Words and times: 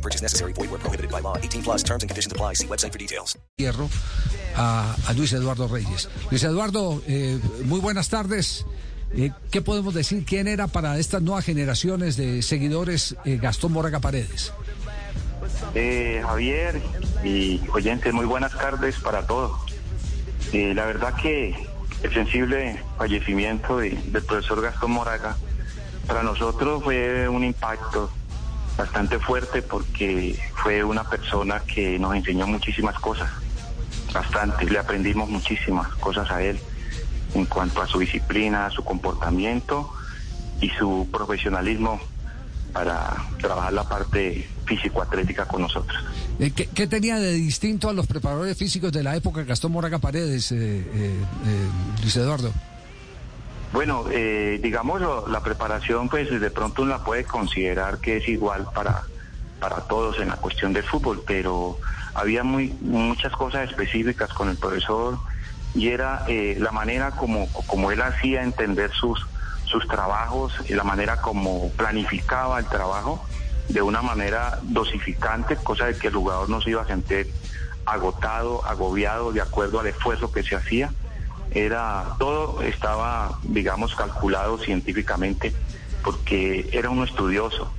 No 0.00 0.02
purchase 0.02 0.22
necessary. 0.22 0.54
Void 0.54 0.70
where 0.70 0.78
prohibited 0.80 1.10
by 1.10 1.20
law. 1.20 1.36
18 1.36 1.62
plus 1.62 1.82
terms 1.84 2.02
and 2.02 2.08
conditions 2.08 2.32
apply. 2.32 2.54
See 2.54 2.66
website 2.66 2.90
for 2.92 2.98
details. 2.98 3.36
Hierro 3.58 3.88
a, 4.56 4.96
a 5.06 5.12
Luis 5.12 5.32
Eduardo 5.34 5.68
Reyes. 5.68 6.08
Luis 6.30 6.42
Eduardo, 6.42 7.02
eh, 7.06 7.38
muy 7.64 7.80
buenas 7.80 8.08
tardes. 8.08 8.64
Eh, 9.14 9.30
¿Qué 9.50 9.60
podemos 9.60 9.92
decir? 9.92 10.24
¿Quién 10.24 10.48
era 10.48 10.68
para 10.68 10.98
estas 10.98 11.20
nuevas 11.20 11.44
generaciones 11.44 12.16
de 12.16 12.40
seguidores 12.42 13.14
eh, 13.26 13.36
Gastón 13.42 13.72
Moraga 13.72 13.98
Paredes? 14.00 14.52
Eh, 15.74 16.22
Javier 16.24 16.80
y 17.24 17.60
oyentes, 17.74 18.14
muy 18.14 18.24
buenas 18.24 18.52
tardes 18.56 18.96
para 19.00 19.26
todos. 19.26 19.52
Eh, 20.54 20.72
la 20.74 20.86
verdad 20.86 21.12
que 21.20 21.54
el 22.02 22.14
sensible 22.14 22.82
fallecimiento 22.96 23.78
de- 23.78 23.90
del 24.06 24.22
profesor 24.22 24.62
Gastón 24.62 24.92
Moraga 24.92 25.36
para 26.06 26.22
nosotros 26.22 26.82
fue 26.84 27.28
un 27.28 27.44
impacto 27.44 28.10
bastante 28.80 29.18
fuerte 29.18 29.60
porque 29.60 30.38
fue 30.54 30.82
una 30.82 31.04
persona 31.04 31.60
que 31.60 31.98
nos 31.98 32.14
enseñó 32.14 32.46
muchísimas 32.46 32.98
cosas, 32.98 33.28
bastante, 34.12 34.64
le 34.64 34.78
aprendimos 34.78 35.28
muchísimas 35.28 35.86
cosas 35.96 36.30
a 36.30 36.42
él 36.42 36.58
en 37.34 37.44
cuanto 37.44 37.82
a 37.82 37.86
su 37.86 37.98
disciplina, 37.98 38.70
su 38.70 38.82
comportamiento 38.82 39.92
y 40.62 40.70
su 40.70 41.06
profesionalismo 41.12 42.00
para 42.72 43.14
trabajar 43.38 43.74
la 43.74 43.84
parte 43.84 44.48
físico-atlética 44.64 45.44
con 45.44 45.60
nosotros. 45.62 46.02
Eh, 46.38 46.50
¿qué, 46.52 46.86
tenía 46.86 47.18
de 47.18 47.34
distinto 47.34 47.90
a 47.90 47.92
los 47.92 48.06
preparadores 48.06 48.56
físicos 48.56 48.90
de 48.92 49.02
la 49.02 49.14
época 49.14 49.42
Gastón 49.42 49.72
Moraga 49.72 49.98
Paredes, 49.98 50.52
eh, 50.52 50.56
eh, 50.94 51.14
Luis 52.00 52.16
Eduardo? 52.16 52.50
Bueno, 53.80 54.04
eh, 54.10 54.60
digamos, 54.62 55.00
la 55.30 55.42
preparación, 55.42 56.10
pues 56.10 56.28
de 56.28 56.50
pronto 56.50 56.82
uno 56.82 56.90
la 56.90 57.02
puede 57.02 57.24
considerar 57.24 57.98
que 57.98 58.18
es 58.18 58.28
igual 58.28 58.66
para, 58.74 59.04
para 59.58 59.76
todos 59.76 60.20
en 60.20 60.28
la 60.28 60.36
cuestión 60.36 60.74
del 60.74 60.84
fútbol, 60.84 61.22
pero 61.26 61.78
había 62.12 62.44
muy, 62.44 62.76
muchas 62.82 63.32
cosas 63.32 63.70
específicas 63.70 64.34
con 64.34 64.50
el 64.50 64.58
profesor 64.58 65.18
y 65.74 65.88
era 65.88 66.24
eh, 66.28 66.56
la 66.60 66.72
manera 66.72 67.12
como, 67.12 67.50
como 67.68 67.90
él 67.90 68.02
hacía 68.02 68.42
entender 68.42 68.92
sus, 68.92 69.26
sus 69.64 69.88
trabajos 69.88 70.52
la 70.68 70.84
manera 70.84 71.16
como 71.16 71.70
planificaba 71.70 72.58
el 72.58 72.66
trabajo 72.66 73.24
de 73.68 73.80
una 73.80 74.02
manera 74.02 74.58
dosificante, 74.60 75.56
cosa 75.56 75.86
de 75.86 75.96
que 75.96 76.08
el 76.08 76.14
jugador 76.16 76.50
no 76.50 76.60
se 76.60 76.68
iba 76.68 76.82
a 76.82 76.86
sentir 76.86 77.32
agotado, 77.86 78.62
agobiado 78.66 79.32
de 79.32 79.40
acuerdo 79.40 79.80
al 79.80 79.86
esfuerzo 79.86 80.30
que 80.30 80.42
se 80.42 80.54
hacía 80.54 80.92
era 81.52 82.04
todo 82.18 82.62
estaba 82.62 83.38
digamos 83.42 83.94
calculado 83.94 84.58
científicamente 84.58 85.52
porque 86.02 86.68
era 86.72 86.90
uno 86.90 87.04
estudioso 87.04 87.72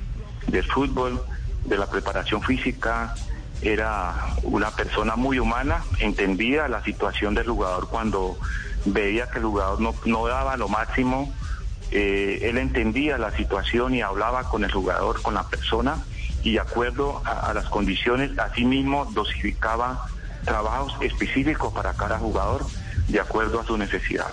del 0.47 0.65
fútbol 0.65 1.21
de 1.65 1.77
la 1.77 1.89
preparación 1.89 2.41
física 2.41 3.15
era 3.61 4.35
una 4.43 4.71
persona 4.71 5.15
muy 5.15 5.39
humana 5.39 5.83
entendía 5.99 6.67
la 6.67 6.83
situación 6.83 7.33
del 7.33 7.47
jugador 7.47 7.87
cuando 7.87 8.37
veía 8.85 9.29
que 9.29 9.39
el 9.39 9.45
jugador 9.45 9.79
no, 9.79 9.95
no 10.05 10.27
daba 10.27 10.57
lo 10.57 10.67
máximo 10.67 11.33
eh, 11.91 12.39
él 12.43 12.57
entendía 12.57 13.17
la 13.17 13.31
situación 13.31 13.93
y 13.95 14.01
hablaba 14.01 14.45
con 14.45 14.63
el 14.63 14.71
jugador 14.71 15.21
con 15.21 15.33
la 15.33 15.47
persona 15.47 16.03
y 16.43 16.53
de 16.53 16.59
acuerdo 16.59 17.21
a, 17.23 17.51
a 17.51 17.53
las 17.53 17.65
condiciones 17.69 18.37
asimismo 18.37 19.05
dosificaba 19.13 20.07
trabajos 20.43 20.93
específicos 21.01 21.71
para 21.71 21.93
cada 21.93 22.17
jugador 22.17 22.65
de 23.07 23.19
acuerdo 23.19 23.59
a 23.59 23.65
su 23.65 23.77
necesidad. 23.77 24.27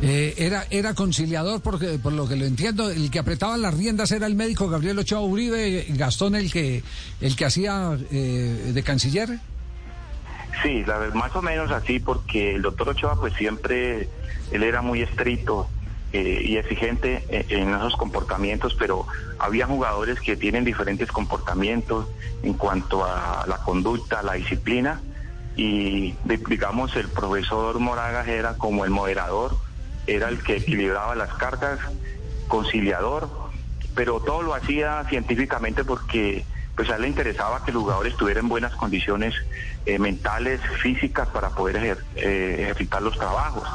Eh, 0.00 0.34
era, 0.38 0.64
era 0.70 0.94
conciliador, 0.94 1.60
porque 1.60 1.98
por 1.98 2.12
lo 2.12 2.28
que 2.28 2.36
lo 2.36 2.44
entiendo, 2.44 2.90
el 2.90 3.10
que 3.10 3.18
apretaba 3.18 3.56
las 3.56 3.74
riendas 3.74 4.12
era 4.12 4.26
el 4.26 4.34
médico 4.34 4.68
Gabriel 4.68 4.98
Ochoa 4.98 5.20
Uribe, 5.20 5.86
Gastón 5.90 6.34
el 6.34 6.52
que, 6.52 6.82
el 7.20 7.36
que 7.36 7.44
hacía 7.44 7.98
eh, 8.10 8.72
de 8.72 8.82
canciller. 8.82 9.38
Sí, 10.62 10.84
la, 10.84 10.98
más 11.14 11.34
o 11.36 11.42
menos 11.42 11.70
así, 11.70 12.00
porque 12.00 12.54
el 12.56 12.62
doctor 12.62 12.90
Ochoa 12.90 13.16
pues 13.16 13.34
siempre, 13.34 14.08
él 14.50 14.62
era 14.62 14.82
muy 14.82 15.02
estricto 15.02 15.68
eh, 16.12 16.42
y 16.42 16.56
exigente 16.56 17.22
eh, 17.28 17.44
en 17.50 17.74
esos 17.74 17.94
comportamientos, 17.96 18.74
pero 18.74 19.06
había 19.38 19.66
jugadores 19.66 20.18
que 20.20 20.36
tienen 20.36 20.64
diferentes 20.64 21.12
comportamientos 21.12 22.06
en 22.42 22.54
cuanto 22.54 23.04
a 23.04 23.44
la 23.46 23.58
conducta, 23.58 24.22
la 24.22 24.32
disciplina, 24.32 25.02
y 25.58 26.16
digamos 26.24 26.94
el 26.94 27.10
profesor 27.10 27.80
Moragas 27.80 28.28
era 28.28 28.54
como 28.54 28.84
el 28.84 28.90
moderador, 28.90 29.58
era 30.06 30.28
el 30.28 30.40
que 30.44 30.58
equilibraba 30.58 31.16
las 31.16 31.34
cargas, 31.34 31.80
conciliador, 32.46 33.28
pero 33.92 34.20
todo 34.20 34.42
lo 34.42 34.54
hacía 34.54 35.04
científicamente 35.08 35.84
porque 35.84 36.46
pues 36.76 36.88
a 36.90 36.94
él 36.94 37.02
le 37.02 37.08
interesaba 37.08 37.64
que 37.64 37.72
el 37.72 37.76
jugador 37.76 38.06
estuviera 38.06 38.38
en 38.38 38.48
buenas 38.48 38.72
condiciones 38.76 39.34
eh, 39.84 39.98
mentales, 39.98 40.60
físicas 40.80 41.26
para 41.28 41.50
poder 41.50 41.76
ejer- 41.76 42.04
eh, 42.14 42.58
ejercitar 42.60 43.02
los 43.02 43.18
trabajos. 43.18 43.68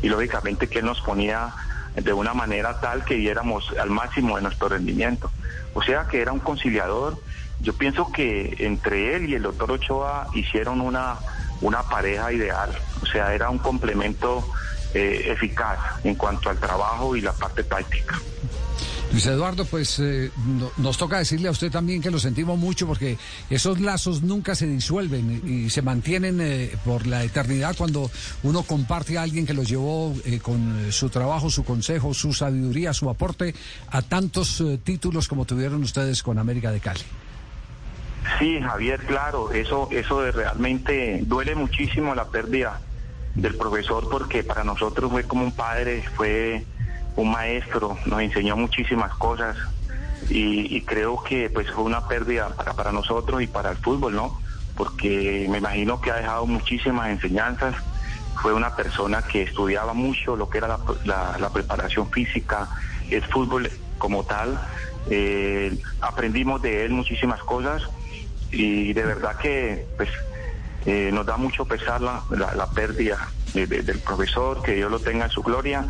Y 0.00 0.08
lógicamente 0.08 0.68
que 0.68 0.78
él 0.78 0.84
nos 0.84 1.00
ponía 1.00 1.52
de 1.96 2.12
una 2.12 2.32
manera 2.32 2.78
tal 2.78 3.04
que 3.04 3.16
diéramos 3.16 3.74
al 3.76 3.90
máximo 3.90 4.36
de 4.36 4.42
nuestro 4.42 4.68
rendimiento. 4.68 5.32
O 5.72 5.82
sea 5.82 6.06
que 6.06 6.20
era 6.22 6.30
un 6.30 6.38
conciliador. 6.40 7.18
Yo 7.60 7.72
pienso 7.72 8.10
que 8.12 8.54
entre 8.58 9.16
él 9.16 9.28
y 9.30 9.34
el 9.34 9.42
doctor 9.42 9.70
Ochoa 9.72 10.28
hicieron 10.34 10.80
una, 10.80 11.16
una 11.60 11.82
pareja 11.82 12.32
ideal. 12.32 12.70
O 13.02 13.06
sea, 13.06 13.32
era 13.34 13.48
un 13.50 13.58
complemento 13.58 14.46
eh, 14.92 15.26
eficaz 15.30 15.78
en 16.04 16.14
cuanto 16.14 16.50
al 16.50 16.58
trabajo 16.58 17.16
y 17.16 17.20
la 17.20 17.32
parte 17.32 17.64
táctica. 17.64 18.20
Luis 19.12 19.26
Eduardo, 19.26 19.64
pues 19.64 20.00
eh, 20.00 20.30
no- 20.44 20.72
nos 20.78 20.98
toca 20.98 21.18
decirle 21.18 21.46
a 21.46 21.52
usted 21.52 21.70
también 21.70 22.02
que 22.02 22.10
lo 22.10 22.18
sentimos 22.18 22.58
mucho 22.58 22.84
porque 22.86 23.16
esos 23.48 23.78
lazos 23.80 24.22
nunca 24.22 24.56
se 24.56 24.66
disuelven 24.66 25.40
y 25.46 25.70
se 25.70 25.82
mantienen 25.82 26.40
eh, 26.40 26.72
por 26.84 27.06
la 27.06 27.22
eternidad 27.22 27.76
cuando 27.78 28.10
uno 28.42 28.62
comparte 28.64 29.16
a 29.16 29.22
alguien 29.22 29.46
que 29.46 29.54
los 29.54 29.68
llevó 29.68 30.12
eh, 30.24 30.40
con 30.40 30.86
eh, 30.88 30.92
su 30.92 31.10
trabajo, 31.10 31.48
su 31.48 31.64
consejo, 31.64 32.12
su 32.12 32.32
sabiduría, 32.32 32.92
su 32.92 33.08
aporte 33.08 33.54
a 33.90 34.02
tantos 34.02 34.60
eh, 34.60 34.78
títulos 34.82 35.28
como 35.28 35.44
tuvieron 35.44 35.82
ustedes 35.84 36.20
con 36.22 36.38
América 36.38 36.72
de 36.72 36.80
Cali. 36.80 37.00
Sí, 38.38 38.60
Javier, 38.60 39.04
claro, 39.06 39.50
eso, 39.52 39.88
eso 39.90 40.20
de 40.22 40.32
realmente 40.32 41.20
duele 41.24 41.54
muchísimo 41.54 42.14
la 42.14 42.30
pérdida 42.30 42.80
del 43.34 43.56
profesor 43.56 44.08
porque 44.10 44.44
para 44.44 44.64
nosotros 44.64 45.10
fue 45.10 45.24
como 45.24 45.44
un 45.44 45.52
padre, 45.52 46.04
fue 46.16 46.66
un 47.16 47.30
maestro, 47.30 47.98
nos 48.06 48.20
enseñó 48.20 48.56
muchísimas 48.56 49.12
cosas 49.14 49.56
y, 50.28 50.82
creo 50.86 51.22
que 51.22 51.50
pues 51.50 51.70
fue 51.72 51.84
una 51.84 52.06
pérdida 52.08 52.48
para, 52.56 52.74
para 52.74 52.92
nosotros 52.92 53.42
y 53.42 53.46
para 53.46 53.70
el 53.70 53.76
fútbol, 53.78 54.14
¿no? 54.14 54.40
Porque 54.74 55.46
me 55.50 55.58
imagino 55.58 56.00
que 56.00 56.10
ha 56.10 56.16
dejado 56.16 56.46
muchísimas 56.46 57.10
enseñanzas, 57.10 57.76
fue 58.42 58.52
una 58.52 58.74
persona 58.74 59.22
que 59.22 59.42
estudiaba 59.42 59.92
mucho 59.92 60.34
lo 60.34 60.48
que 60.48 60.58
era 60.58 60.68
la, 60.68 60.80
la- 61.04 61.36
la 61.38 61.52
preparación 61.52 62.10
física, 62.10 62.70
el 63.10 63.22
fútbol 63.24 63.70
como 63.98 64.24
tal, 64.24 64.60
eh, 65.06 65.78
aprendimos 66.00 66.62
de 66.62 66.84
él 66.84 66.92
muchísimas 66.92 67.40
cosas 67.42 67.82
y 68.54 68.92
de 68.92 69.02
verdad 69.04 69.36
que 69.36 69.86
pues 69.96 70.08
eh, 70.86 71.10
nos 71.12 71.24
da 71.26 71.36
mucho 71.36 71.64
pesar 71.64 72.00
la, 72.00 72.24
la- 72.30 72.70
pérdida 72.70 73.18
de- 73.52 73.66
de- 73.66 73.82
del 73.82 74.00
profesor, 74.00 74.62
que 74.62 74.74
Dios 74.74 74.90
lo 74.90 75.00
tenga 75.00 75.24
en 75.26 75.30
su 75.30 75.42
gloria. 75.42 75.86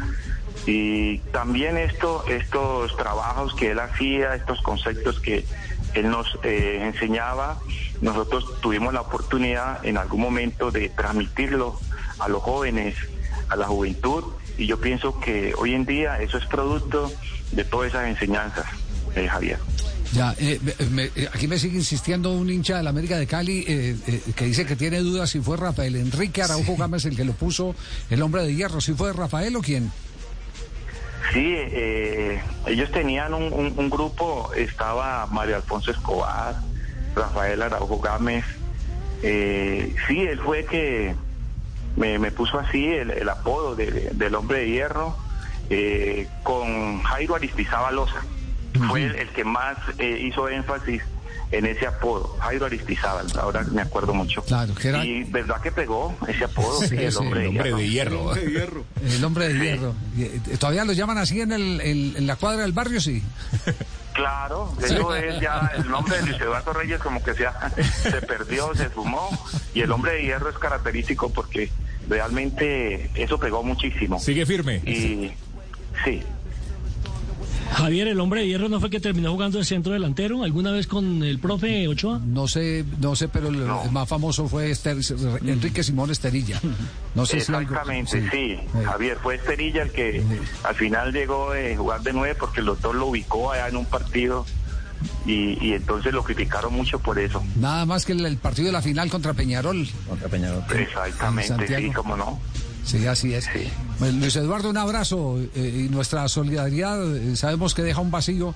Y 0.66 1.18
también 1.32 1.76
esto, 1.76 2.24
estos 2.28 2.96
trabajos 2.96 3.54
que 3.54 3.72
él 3.72 3.80
hacía, 3.80 4.34
estos 4.34 4.60
conceptos 4.62 5.20
que 5.20 5.46
él 5.94 6.08
nos 6.10 6.26
eh, 6.42 6.78
enseñaba, 6.82 7.58
nosotros 8.00 8.44
tuvimos 8.62 8.92
la 8.94 9.02
oportunidad 9.02 9.84
en 9.84 9.98
algún 9.98 10.20
momento 10.20 10.70
de 10.70 10.88
transmitirlo 10.90 11.80
a 12.18 12.28
los 12.28 12.42
jóvenes, 12.42 12.96
a 13.48 13.56
la 13.56 13.66
juventud, 13.66 14.24
y 14.56 14.66
yo 14.66 14.80
pienso 14.80 15.18
que 15.20 15.52
hoy 15.58 15.74
en 15.74 15.84
día 15.84 16.18
eso 16.20 16.38
es 16.38 16.46
producto 16.46 17.12
de 17.50 17.64
todas 17.64 17.88
esas 17.88 18.06
enseñanzas, 18.08 18.66
eh, 19.14 19.28
Javier. 19.28 19.58
Ya, 20.14 20.34
eh, 20.38 20.60
me- 20.92 21.10
eh, 21.16 21.28
aquí 21.32 21.48
me 21.48 21.58
sigue 21.58 21.76
insistiendo 21.78 22.30
un 22.32 22.48
hincha 22.48 22.76
de 22.76 22.82
la 22.84 22.90
América 22.90 23.18
de 23.18 23.26
Cali 23.26 23.64
eh, 23.66 23.96
eh, 24.06 24.20
que 24.36 24.44
dice 24.44 24.64
que 24.64 24.76
tiene 24.76 25.00
dudas 25.00 25.30
si 25.30 25.40
fue 25.40 25.56
Rafael 25.56 25.96
Enrique 25.96 26.42
Araujo 26.42 26.76
Gámez 26.76 27.04
el 27.06 27.16
que 27.16 27.24
lo 27.24 27.32
puso 27.32 27.74
el 28.10 28.22
hombre 28.22 28.42
de 28.42 28.54
hierro, 28.54 28.80
si 28.80 28.92
fue 28.94 29.12
Rafael 29.12 29.56
o 29.56 29.60
quién. 29.60 29.90
Sí, 31.32 31.42
eh, 31.56 32.40
ellos 32.66 32.92
tenían 32.92 33.34
un, 33.34 33.52
un- 33.52 33.74
un 33.76 33.90
grupo, 33.90 34.52
estaba 34.54 35.26
Mario 35.26 35.56
Alfonso 35.56 35.90
Escobar, 35.90 36.60
Rafael 37.16 37.62
Araujo 37.62 37.98
Gámez, 38.00 38.44
Eh, 39.26 39.94
sí, 40.06 40.20
él 40.20 40.38
fue 40.44 40.66
que 40.66 41.14
me, 41.96 42.18
me 42.18 42.30
puso 42.30 42.58
así 42.58 42.84
el, 42.88 43.10
el 43.10 43.26
apodo 43.30 43.74
de- 43.74 44.10
del 44.12 44.34
hombre 44.34 44.58
de 44.58 44.68
hierro 44.70 45.16
eh, 45.70 46.28
con 46.42 47.00
Jairo 47.02 47.34
Aristizábal 47.34 47.96
Loza. 47.96 48.20
Fue 48.88 49.04
el, 49.04 49.14
el 49.16 49.28
que 49.30 49.44
más 49.44 49.76
eh, 49.98 50.18
hizo 50.26 50.48
énfasis 50.48 51.02
en 51.50 51.66
ese 51.66 51.86
apodo, 51.86 52.36
Jairo 52.40 52.66
Aristizábal, 52.66 53.26
ahora 53.38 53.62
me 53.70 53.82
acuerdo 53.82 54.12
mucho. 54.12 54.42
Claro, 54.42 54.74
que 54.74 54.88
era- 54.88 55.04
Y 55.04 55.22
verdad 55.24 55.60
que 55.60 55.70
pegó 55.70 56.16
ese 56.26 56.44
apodo, 56.44 56.80
sí, 56.80 56.88
Sí, 56.88 56.96
el 56.96 57.16
hombre, 57.16 57.46
el 57.46 57.54
de, 57.54 57.60
Hombre 57.72 57.88
hierro. 57.88 58.34
de 58.34 58.50
hierro. 58.50 58.84
El 59.04 59.24
hombre 59.24 59.48
de 59.52 59.54
hierro. 59.64 59.94
Y, 60.16 60.22
eh, 60.22 60.40
¿Todavía 60.58 60.84
lo 60.84 60.92
llaman 60.94 61.18
así 61.18 61.40
en, 61.40 61.52
el, 61.52 61.80
en, 61.80 62.16
en 62.16 62.26
la 62.26 62.34
cuadra 62.36 62.62
del 62.62 62.72
barrio? 62.72 63.00
Sí. 63.00 63.22
Claro, 64.14 64.72
eso 64.82 65.14
es 65.14 65.40
ya 65.40 65.70
el 65.76 65.88
nombre 65.90 66.16
de 66.16 66.22
Luis 66.26 66.40
Eduardo 66.40 66.72
Reyes 66.72 67.00
como 67.00 67.22
que 67.22 67.34
se, 67.34 67.46
ha- 67.46 67.70
se 68.02 68.22
perdió, 68.22 68.74
se 68.74 68.88
fumó 68.88 69.28
y 69.74 69.80
el 69.82 69.90
hombre 69.92 70.12
de 70.12 70.22
hierro 70.22 70.50
es 70.50 70.58
característico 70.58 71.30
porque 71.32 71.70
realmente 72.08 73.10
eso 73.14 73.38
pegó 73.38 73.62
muchísimo. 73.62 74.18
Sigue 74.20 74.46
firme. 74.46 74.76
Y 74.86 75.32
sí, 76.04 76.22
Javier, 77.74 78.08
el 78.08 78.20
hombre 78.20 78.40
de 78.42 78.46
hierro 78.48 78.68
no 78.68 78.80
fue 78.80 78.88
que 78.90 79.00
terminó 79.00 79.32
jugando 79.32 79.58
de 79.58 79.64
centro 79.64 79.92
delantero 79.92 80.42
alguna 80.44 80.70
vez 80.72 80.86
con 80.86 81.22
el 81.22 81.38
profe 81.38 81.86
Ochoa. 81.88 82.20
No 82.24 82.46
sé, 82.48 82.84
no 83.00 83.14
sé, 83.16 83.28
pero 83.28 83.48
el, 83.48 83.66
No. 83.66 83.84
más 83.90 84.08
famoso 84.08 84.48
fue 84.48 84.70
Ester- 84.70 84.98
Enrique 85.46 85.82
Simón 85.82 86.10
Esterilla. 86.10 86.60
No 87.14 87.26
sé 87.26 87.40
si 87.40 87.52
algo- 87.52 87.62
exactamente, 87.70 88.30
sí. 88.30 88.36
Eh, 88.36 88.68
Javier, 88.84 89.18
fue 89.22 89.36
Esterilla 89.36 89.82
el 89.82 89.90
que 89.90 90.22
al 90.62 90.74
final 90.74 91.12
llegó 91.12 91.50
a 91.52 91.76
jugar 91.76 92.02
de 92.02 92.12
nueve 92.12 92.34
porque 92.38 92.60
el 92.60 92.66
doctor 92.66 92.94
lo 92.94 93.06
ubicó 93.06 93.52
allá 93.52 93.68
en 93.68 93.76
un 93.76 93.84
partido 93.86 94.46
y, 95.26 95.58
y 95.64 95.72
entonces 95.74 96.12
lo 96.12 96.22
criticaron 96.24 96.72
mucho 96.72 96.98
por 96.98 97.18
eso. 97.18 97.42
Nada 97.56 97.84
más 97.86 98.04
que 98.06 98.12
el, 98.12 98.24
el 98.24 98.36
partido 98.38 98.66
de 98.66 98.72
la 98.72 98.82
final 98.82 99.10
contra 99.10 99.34
Peñarol. 99.34 99.86
Exactamente, 100.78 101.48
Santiago. 101.48 101.86
sí, 101.86 101.92
cómo 101.92 102.16
no. 102.16 102.40
Sí, 102.84 103.06
así 103.06 103.34
es. 103.34 103.44
Sí. 103.44 103.68
Bueno, 103.98 104.18
Luis 104.20 104.36
Eduardo, 104.36 104.70
un 104.70 104.76
abrazo 104.76 105.38
eh, 105.54 105.84
y 105.86 105.88
nuestra 105.88 106.28
solidaridad. 106.28 107.16
eh, 107.16 107.36
sabemos 107.36 107.74
que 107.74 107.82
deja 107.82 108.00
un 108.00 108.10
vacío 108.10 108.54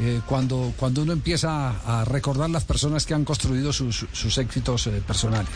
eh, 0.00 0.20
cuando, 0.26 0.72
cuando 0.76 1.02
uno 1.02 1.12
empieza 1.12 1.70
a 1.86 2.04
recordar 2.04 2.50
las 2.50 2.64
personas 2.64 3.06
que 3.06 3.14
han 3.14 3.24
construido 3.24 3.72
sus, 3.72 4.06
sus 4.12 4.38
éxitos 4.38 4.86
eh, 4.86 5.02
personales. 5.06 5.50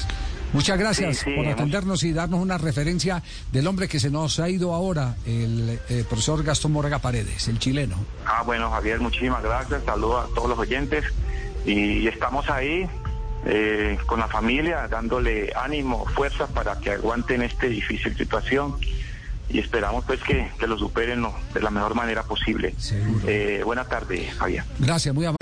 Muchas 0.52 0.78
gracias 0.78 1.18
Sí, 1.18 1.24
sí, 1.24 1.36
por 1.36 1.46
atendernos 1.48 2.02
y 2.04 2.12
darnos 2.12 2.40
una 2.40 2.58
referencia 2.58 3.22
del 3.52 3.66
hombre 3.66 3.88
que 3.88 3.98
se 3.98 4.10
nos 4.10 4.38
ha 4.38 4.48
ido 4.50 4.74
ahora, 4.74 5.16
el 5.24 5.78
eh, 5.88 6.04
profesor 6.08 6.42
Gastón 6.42 6.72
Morega 6.72 6.98
Paredes, 6.98 7.48
el 7.48 7.58
chileno. 7.58 7.96
Ah, 8.26 8.42
bueno, 8.44 8.70
Javier, 8.70 9.00
muchísimas 9.00 9.42
gracias. 9.42 9.82
Saludos 9.84 10.28
a 10.30 10.34
todos 10.34 10.50
los 10.50 10.58
oyentes. 10.58 11.04
Y 11.64 12.06
estamos 12.08 12.48
ahí 12.50 12.86
eh, 13.44 13.98
con 14.06 14.20
la 14.20 14.28
familia, 14.28 14.88
dándole 14.88 15.52
ánimo, 15.54 16.06
fuerza 16.06 16.46
para 16.46 16.78
que 16.78 16.90
aguanten 16.90 17.42
esta 17.42 17.66
difícil 17.66 18.16
situación. 18.16 18.76
Y 19.48 19.58
esperamos 19.58 20.04
pues 20.06 20.22
que, 20.22 20.48
que 20.58 20.66
lo 20.66 20.78
superen 20.78 21.20
¿no? 21.20 21.34
de 21.52 21.60
la 21.60 21.70
mejor 21.70 21.94
manera 21.94 22.22
posible. 22.22 22.74
Eh, 23.26 23.60
buena 23.64 23.84
tarde, 23.84 24.26
Javier. 24.38 24.64
Gracias, 24.78 25.14
muy 25.14 25.26
amable. 25.26 25.41